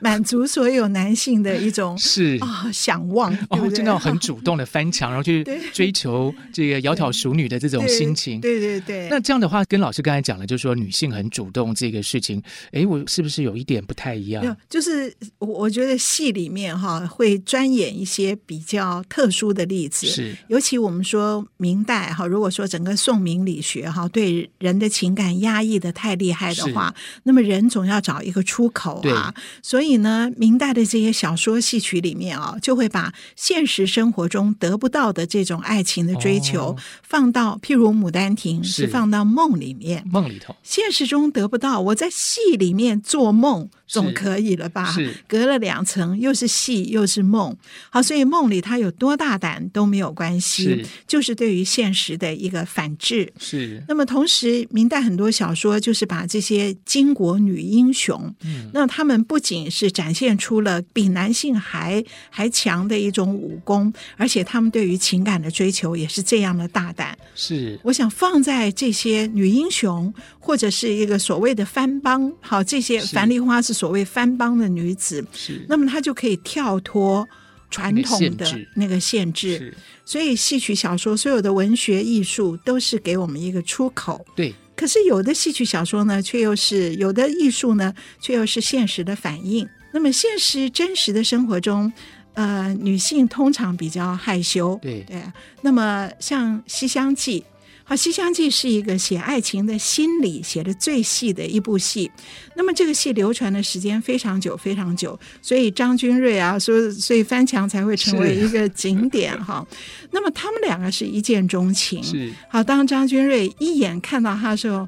[0.02, 2.38] 满足所有男性的一种是。
[2.42, 5.44] 啊想望，哦，就那种很主动的翻墙，然后去
[5.74, 8.78] 追求这个窈窕淑女的这种心情，对对。
[8.82, 14.44] 对，那这样的话，跟老师刚才讲的，就是说女性很主动这个事情，哎，我是不是有一点不太一样？
[14.44, 29.34] 没有，就是我我觉得戏里面哈会专演一些比较特殊的例子，是尤其我们说明代哈，如果说整个宋明理学哈对人的情感压抑的太厉害的话，那么人总要找一个出口啊。
[29.64, 38.62] 所以呢，明代的这些小说戏曲里面啊，就会把现实生活中得不到的这种爱情的追求，哦、放到譬如《牡丹亭》。
[38.64, 41.80] 是放到梦里面，梦里头，现实中得不到。
[41.80, 44.94] 我在戏里面做梦总可以了吧？
[45.28, 47.56] 隔了两层，又是戏又是梦。
[47.90, 53.32] 好，所以梦里他有多大胆都没有关系，是就是对于现实的一个反制。
[53.40, 53.82] 是。
[53.88, 67.18] 那么同时，明代很多小说就是把这些巾帼女英雄，嗯，那他们不仅是展现出了比男性还还强的一种武功，而且他们对于情感的追求也是这样的大胆。
[67.34, 67.80] 是。
[67.84, 68.58] 我想放在。
[68.58, 77.28] 在这些女英雄，或者是一个所谓的番邦，好，这些樊梨花是所谓翻帮的女子，是，那么她就可以跳脱
[77.70, 79.74] 传统的那个限制。
[80.04, 84.26] 所以戏曲小说所有的文学艺术都是给我们一个出口。
[84.36, 89.68] 对，可是有的戏曲小说呢，却又是有的艺术呢，却又是现实的反应。
[89.94, 91.92] 那么现实真实的生活中，
[92.34, 94.80] 呃，女性通常比较害羞。
[94.82, 95.22] 对对，
[95.62, 97.42] 那么像《西厢记》。
[97.90, 102.12] 好，《西厢记》是一个写爱情的心理写的最细的一部戏。
[102.58, 109.66] 那么这个戏流传的时间非常久，非常久，所以张君瑞啊，说所以翻墙才会成为一个景点哈。
[110.12, 112.04] 那么他们两个是一见钟情。
[112.04, 112.30] 是。
[112.50, 114.86] 好，当张君瑞一眼看到他的时候。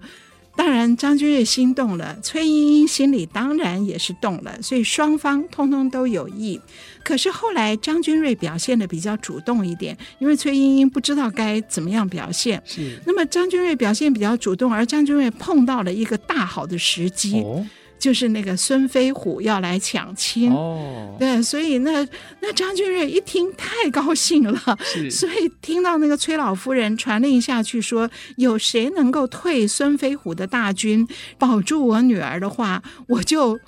[0.58, 6.60] 当然，张君瑞心动了，崔莺莺心里当然也是动了，所以双方通通都有意。
[7.04, 12.62] 可是后来张君瑞表现的比较主动一点，因为崔莺莺不知道该怎么样表现。
[12.66, 13.00] 是。
[13.06, 17.40] 那么张君瑞表现比较主动，而张君瑞碰到了一个大好的时机。
[17.42, 17.66] 哦
[18.00, 20.50] 就是那个孙飞虎要来抢亲。
[20.54, 22.08] 哦，对，所以那
[22.40, 24.58] 那张君瑞一听太高兴了，
[25.12, 31.06] 所以听到那个崔老夫人传令下去说，有谁能够退孙飞虎的大军，
[31.38, 33.60] 保住我女儿的话，我就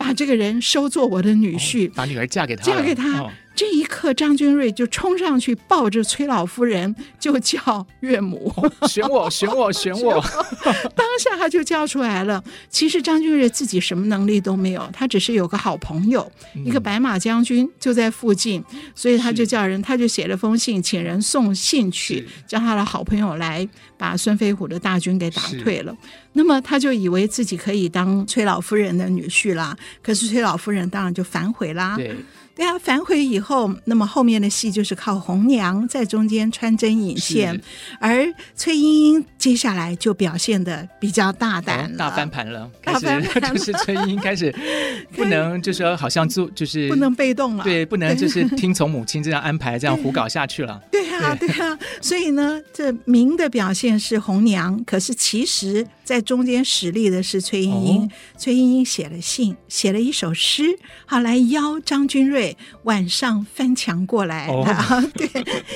[0.00, 3.30] 把这个人收做我的女婿，哦、把女儿嫁给他，嫁给他。
[3.50, 8.50] 哦这一刻，张君瑞就冲上去抱着崔老夫人，就叫岳母，
[8.88, 10.14] 选我，选我，选我。
[10.96, 12.42] 当下他就叫出来了。
[12.70, 25.94] 其实张君瑞自己什么能力都没有，他只是有个好朋友，嗯、一个白马将军就在附近，所以他就叫人，他就写了封信，请人送信去，叫他的好朋友来把孙飞虎的大军给打退了。
[26.32, 29.76] 那么他就以为自己可以当崔老夫人的女婿啦。
[30.00, 31.96] 可是崔老夫人当然就反悔啦。
[31.96, 32.16] 对。
[32.60, 37.58] 对啊，反悔以后，那么后面的戏就是靠红娘在中间穿针引线，
[37.98, 44.54] 而崔莺莺接下来就表现的比较大胆、哦，大翻盘了，大翻盘 就是崔莺莺开始
[45.16, 50.78] 不能，就是说好像做就是不能被动了，对，不能就是 听从母亲这样安排，这样胡搞下去了。
[50.92, 51.48] 对啊，对。
[51.48, 58.02] 啊，所以呢，这明的表现是红娘，可是其实在中间实力的是崔莺莺。
[58.02, 60.64] 哦、崔莺莺写了信，写了一首诗，
[61.06, 62.49] 好来邀张君瑞。
[62.84, 65.28] 晚上翻墙过来，啊、哦， 对，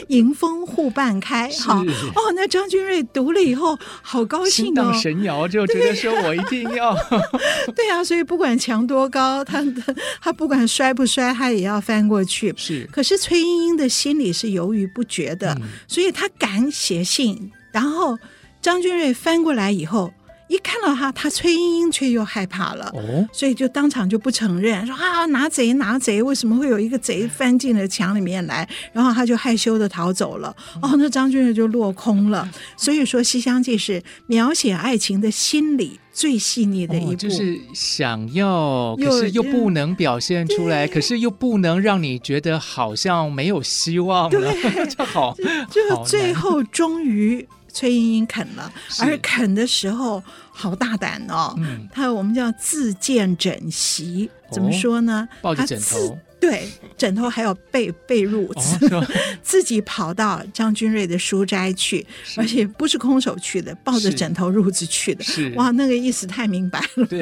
[0.08, 2.32] 迎风户半开，好哦。
[2.34, 6.94] 那张君瑞读了以后，好高兴哦，神摇，就觉得说我一定要，
[7.74, 9.64] 对啊，所以不管墙多高，他
[10.20, 12.52] 他不管摔不摔，他也要翻过去。
[12.56, 18.18] 是，可是崔莺莺的心里是犹豫不决的，嗯、所以他敢写信，然后
[18.60, 20.12] 张君瑞翻过来以后。
[20.54, 28.68] 一看到他，他崔莺莺却又害怕了，哦，所以就当场就不承认，说啊，拿贼拿贼，为什么会有一个贼翻进了墙里面来？
[28.92, 30.54] 然后他就害羞的逃走了。
[30.80, 32.48] 哦，那张君瑞就落空了。
[32.76, 44.52] 所以说，《西厢记》是描写爱情的心理最细腻的一部，哦，就是想要，可是又不能表现出来，可是又不能让你觉得好像没有希望了。
[44.52, 45.36] 对， 就好，
[45.70, 47.46] 就 最后终于。
[47.74, 50.22] 崔莺莺啃了，而啃的时候
[50.52, 51.52] 好大胆哦。
[51.58, 55.28] 嗯，他我们叫自荐枕席，怎么说呢？
[55.42, 59.06] 抱着枕头，对，枕头还有被被褥子，
[59.42, 62.06] 自己跑到张君瑞的书斋去，
[62.36, 65.24] 而且不是空手去的，抱着枕头褥子去的。
[65.56, 67.20] 哇，那个意思太明白了， 对，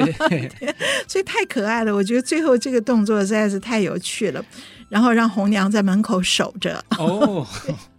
[1.07, 1.93] 所以太可爱了。
[1.93, 4.45] 我觉得最后这个动作实在是太有趣了，
[4.87, 6.85] 然后让红娘在门口守着。
[6.99, 7.47] 哦。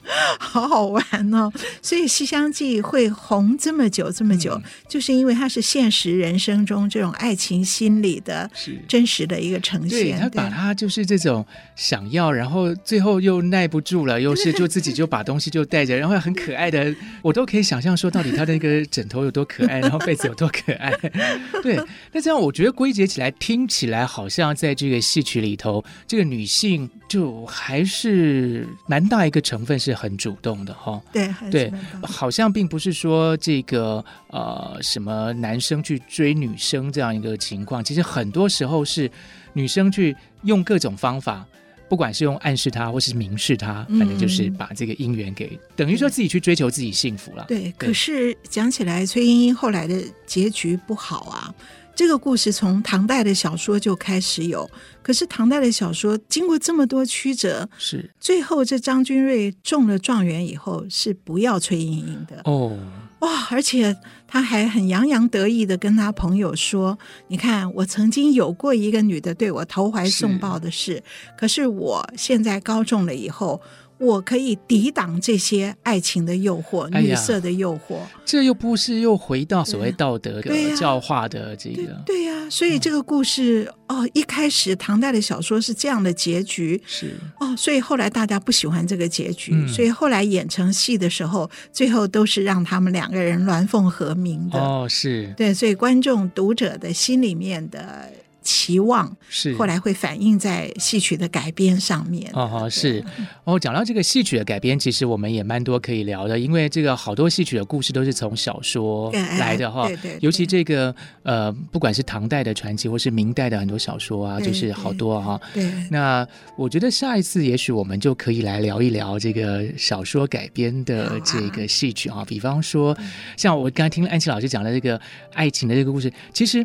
[0.39, 1.03] 好好玩
[1.35, 1.51] 哦！
[1.81, 8.51] 所以《西厢记》会红这么久这么久，嗯、就是因为它是现实人生中这种爱情心理的
[8.87, 9.99] 真实的一个呈现。
[9.99, 11.45] 对，他把他就是这种
[11.75, 20.93] 想要，然后最后又耐不住了，又是就自己就把东西就带着，然后很可爱的， 我都可以想象说到底他的那个枕头有多可爱，然后被子有多可爱。
[21.63, 21.81] 对，
[22.13, 29.95] 那这样我觉得归结起来，听起来好像在这个戏曲里头，这个女性就还是蛮大一个成分是。
[29.95, 39.11] 很主动的哈，对对，好像并不是说这个呃什么男生去追女生这样一个情况，其实很多时候是
[39.53, 41.47] 女生去用各种方法，
[41.89, 47.45] 不管是用暗示他，或是明示他，反正就是把这个姻缘给、嗯、等于说自己去追求自己幸福了。
[47.49, 51.55] 对，对可是讲起来，崔莺莺后来的结局不好啊。
[51.95, 54.69] 这个故事从唐代的小说就开始有，
[55.03, 62.77] 可是唐代的小说经过这么多曲折，是最后这张君瑞中了状元以后是不要崔莺莺的哦，
[63.21, 63.47] 哇！
[63.51, 71.03] 而且他还很洋洋得意的跟他朋友说：“你看，我曾经有过一个女的对我投怀送抱的事，是
[71.39, 73.61] 可是我现在高中了以后。”
[74.05, 82.03] 我可以抵挡这些爱情的诱惑，女色的诱惑，哎，这又不是又回到所谓道德的教化的这个？
[82.05, 87.15] 对呀，啊，所以这个故事，嗯、哦，一开始唐代的小说是这样的结局，是。
[87.41, 94.59] 哦，所以后来大家不喜欢这个结局，嗯、所以后来演成戏的时候，最后都是让他们两个人鸾凤和鸣的。
[94.59, 95.33] 哦，是。
[95.37, 98.13] 对，所以观众读者的心里面的。
[98.45, 102.31] 期望是后来会反映在戏曲的改编上面。
[102.35, 103.03] 哦哦，是
[103.45, 103.59] 哦。
[103.59, 109.89] 讲到这个戏曲的改编，其实我们也蛮多可以聊的，因为这个好多戏曲的故事都是从小说来的哈。
[109.89, 110.19] 对对。
[110.21, 115.41] 尤其这个呃，不管是唐代的传奇，或是明代的很多小说啊，就是好多哈。
[115.55, 115.73] 对。
[115.91, 116.27] 那
[116.57, 122.23] 我觉得下一次也许我们就可以来聊一聊这个小说改编的这个戏曲啊。
[122.27, 122.95] 比方说，
[123.39, 125.01] 像我刚才听安琪老师讲的这个
[125.33, 126.65] 爱情的这个故事，其实。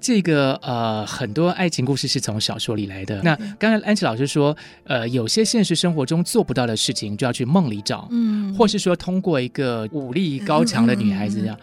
[0.00, 3.20] 这个呃，很多爱情故事是从小说里来的。
[3.22, 11.58] 那刚才安琪老师说，呃，有些现实生活中做不到的事情，就要去梦里找，嗯，或是说通过一个武力高强的女孩子这样。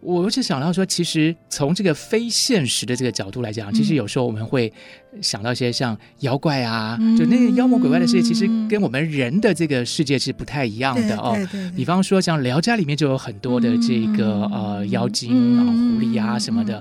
[0.00, 4.72] 我就想到说，其实从这个非现实的这个角度来讲，嗯、其实有时候我们会
[5.20, 11.36] 想到一些像妖怪啊，嗯、就那些妖魔鬼怪的世界，其实跟我们人的这个世界是不太一样的哦。
[11.74, 16.80] 比方说，像《聊斋》里面就有很多的这个、嗯、呃妖精啊、狐狸啊什么的。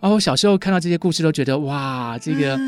[0.00, 2.58] 哦，我小时候看到这些故事都觉得哇，这个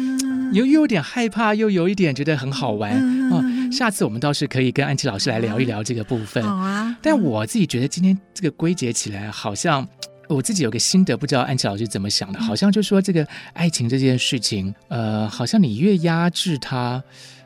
[0.53, 2.93] 又又有点害怕，又有一点觉得很好玩
[3.31, 3.43] 哦。
[3.71, 6.43] 下次我们倒是可以跟安琪老师来聊一聊这个部分。
[6.43, 9.87] 好啊，但我自己觉得今天这个归结起来，好像
[10.29, 12.41] 我自己有个心得，不知道安琪老师怎么想的。
[12.41, 17.01] 好像就说这个爱情这件事情，呃，好像你越压制它，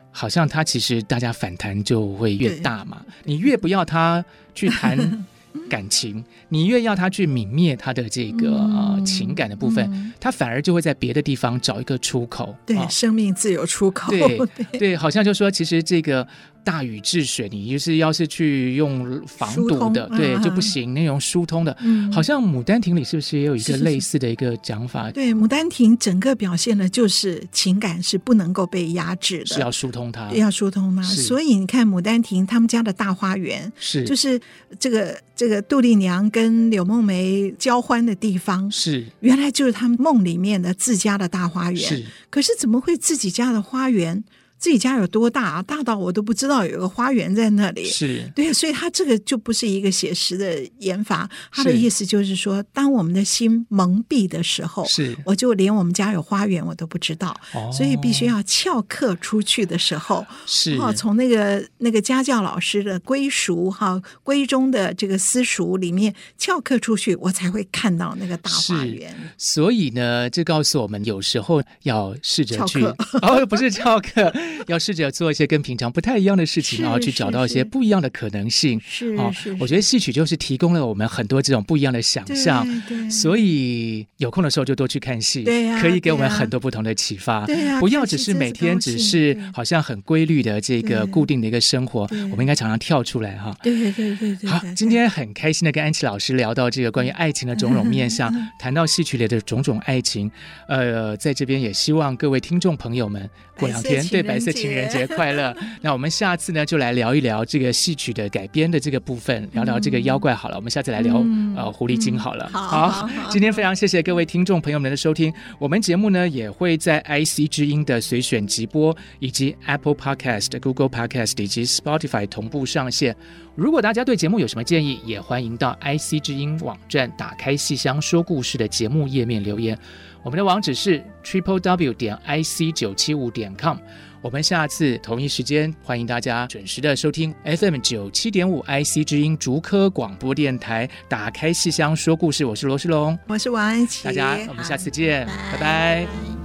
[0.09, 3.05] 好像它其实大家反弹就会越大嘛。
[3.23, 4.25] 你越不要它
[4.55, 5.25] 去谈。
[5.69, 12.55] 感情，你越要他去泯灭他的这个、嗯、呃情感的部分，嗯、他反而就会在别的地方找一个出口。
[12.65, 14.11] 对，哦、生命自有出口。
[14.11, 14.37] 对
[14.71, 16.27] 对，对，好像就说，其实这个。
[16.65, 20.93] 大禹治水，你就是要是去用防堵的，对、啊、就不行。
[20.95, 25.11] 那种疏通的，嗯、好像《牡丹亭》里是不是也有一个类似的一个讲法？
[25.11, 31.03] 对，《牡丹亭》整个表现的就是情感是不能够被压制的，是要疏通它，要疏通它。
[31.03, 34.41] 所以你看，《牡丹亭》他们家的大花园，是就是
[34.79, 41.79] 这个这个杜丽娘跟柳梦梅交欢的地方，是原来就是他们梦里面的自家的大花园。
[41.79, 44.23] 是，可是怎么会自己家的花园？
[44.57, 45.61] 自己家有多大啊？
[45.61, 47.85] 大到我都不知道有个花园在那里。
[47.85, 51.29] 是对，所以他这个就不是一个写实的演法。
[51.51, 57.35] 他的意思就是说，当我们的心蒙蔽的时候，是我就连我们家有花园我都不知道。
[57.53, 69.13] 哦，所以必须要翘课出去的时候，是哈，从那个那个家教老师的归属哈闺中的这个私塾里面翘课出去，我才会看到那个大花园。
[69.37, 72.83] 所以呢，这告诉我们，有时候要试着去
[73.21, 74.33] 哦，不是翘课。
[74.67, 78.79] 要试着做一些跟平常不太一样的事情，然后去找到一些不一样的可能性。
[78.85, 82.65] 是，是，我觉得戏曲就是提供了我们很多这种不一样的想象。
[83.09, 85.43] 所以有空的时候就多去看戏，
[85.79, 87.45] 可以给我们很多不同的启发。
[87.79, 93.55] 不要只是每天只是好像很规律的这个固定的一个生活，我们应该常常跳出来哈。
[93.61, 94.49] 对对对对。
[94.49, 100.29] 好，今天很开心的跟安琪老师聊到这个关于 爱情的种种面相， 谈到戏曲里的种种爱情。
[100.67, 105.55] 呃，在这边也希望各位听众朋友们过两天对白色情人节快乐！
[105.81, 110.55] 那我们下次呢，就来聊一聊这个戏曲的改编的这个部分，聊聊这个妖怪好了。
[110.55, 112.49] 我们下次来聊、嗯、呃狐狸精好了。
[112.51, 115.33] 好，今天非常谢谢各位听众朋友们的收听。
[115.59, 123.15] 我们节目呢也会在 IC 之音的随选直播，以及 Apple Podcast、Google Podcast 以及 Spotify 同步上线。
[123.55, 129.77] 如果大家对节目有什么建议，也欢迎到 IC 之音网站打开戏箱说故事的节目页面留言。
[130.23, 133.77] 我们的网址是 triple w 点 ic 九七五点 com。
[134.25, 140.89] 我们下次同一时间欢迎大家准时的收听 FM 九七点五 IC 之音竹科广播电台。
[141.07, 145.59] 打开戏箱说故事，我是罗世龙，我是王安琪，大家我们下次见，拜拜。
[145.59, 146.44] 拜拜。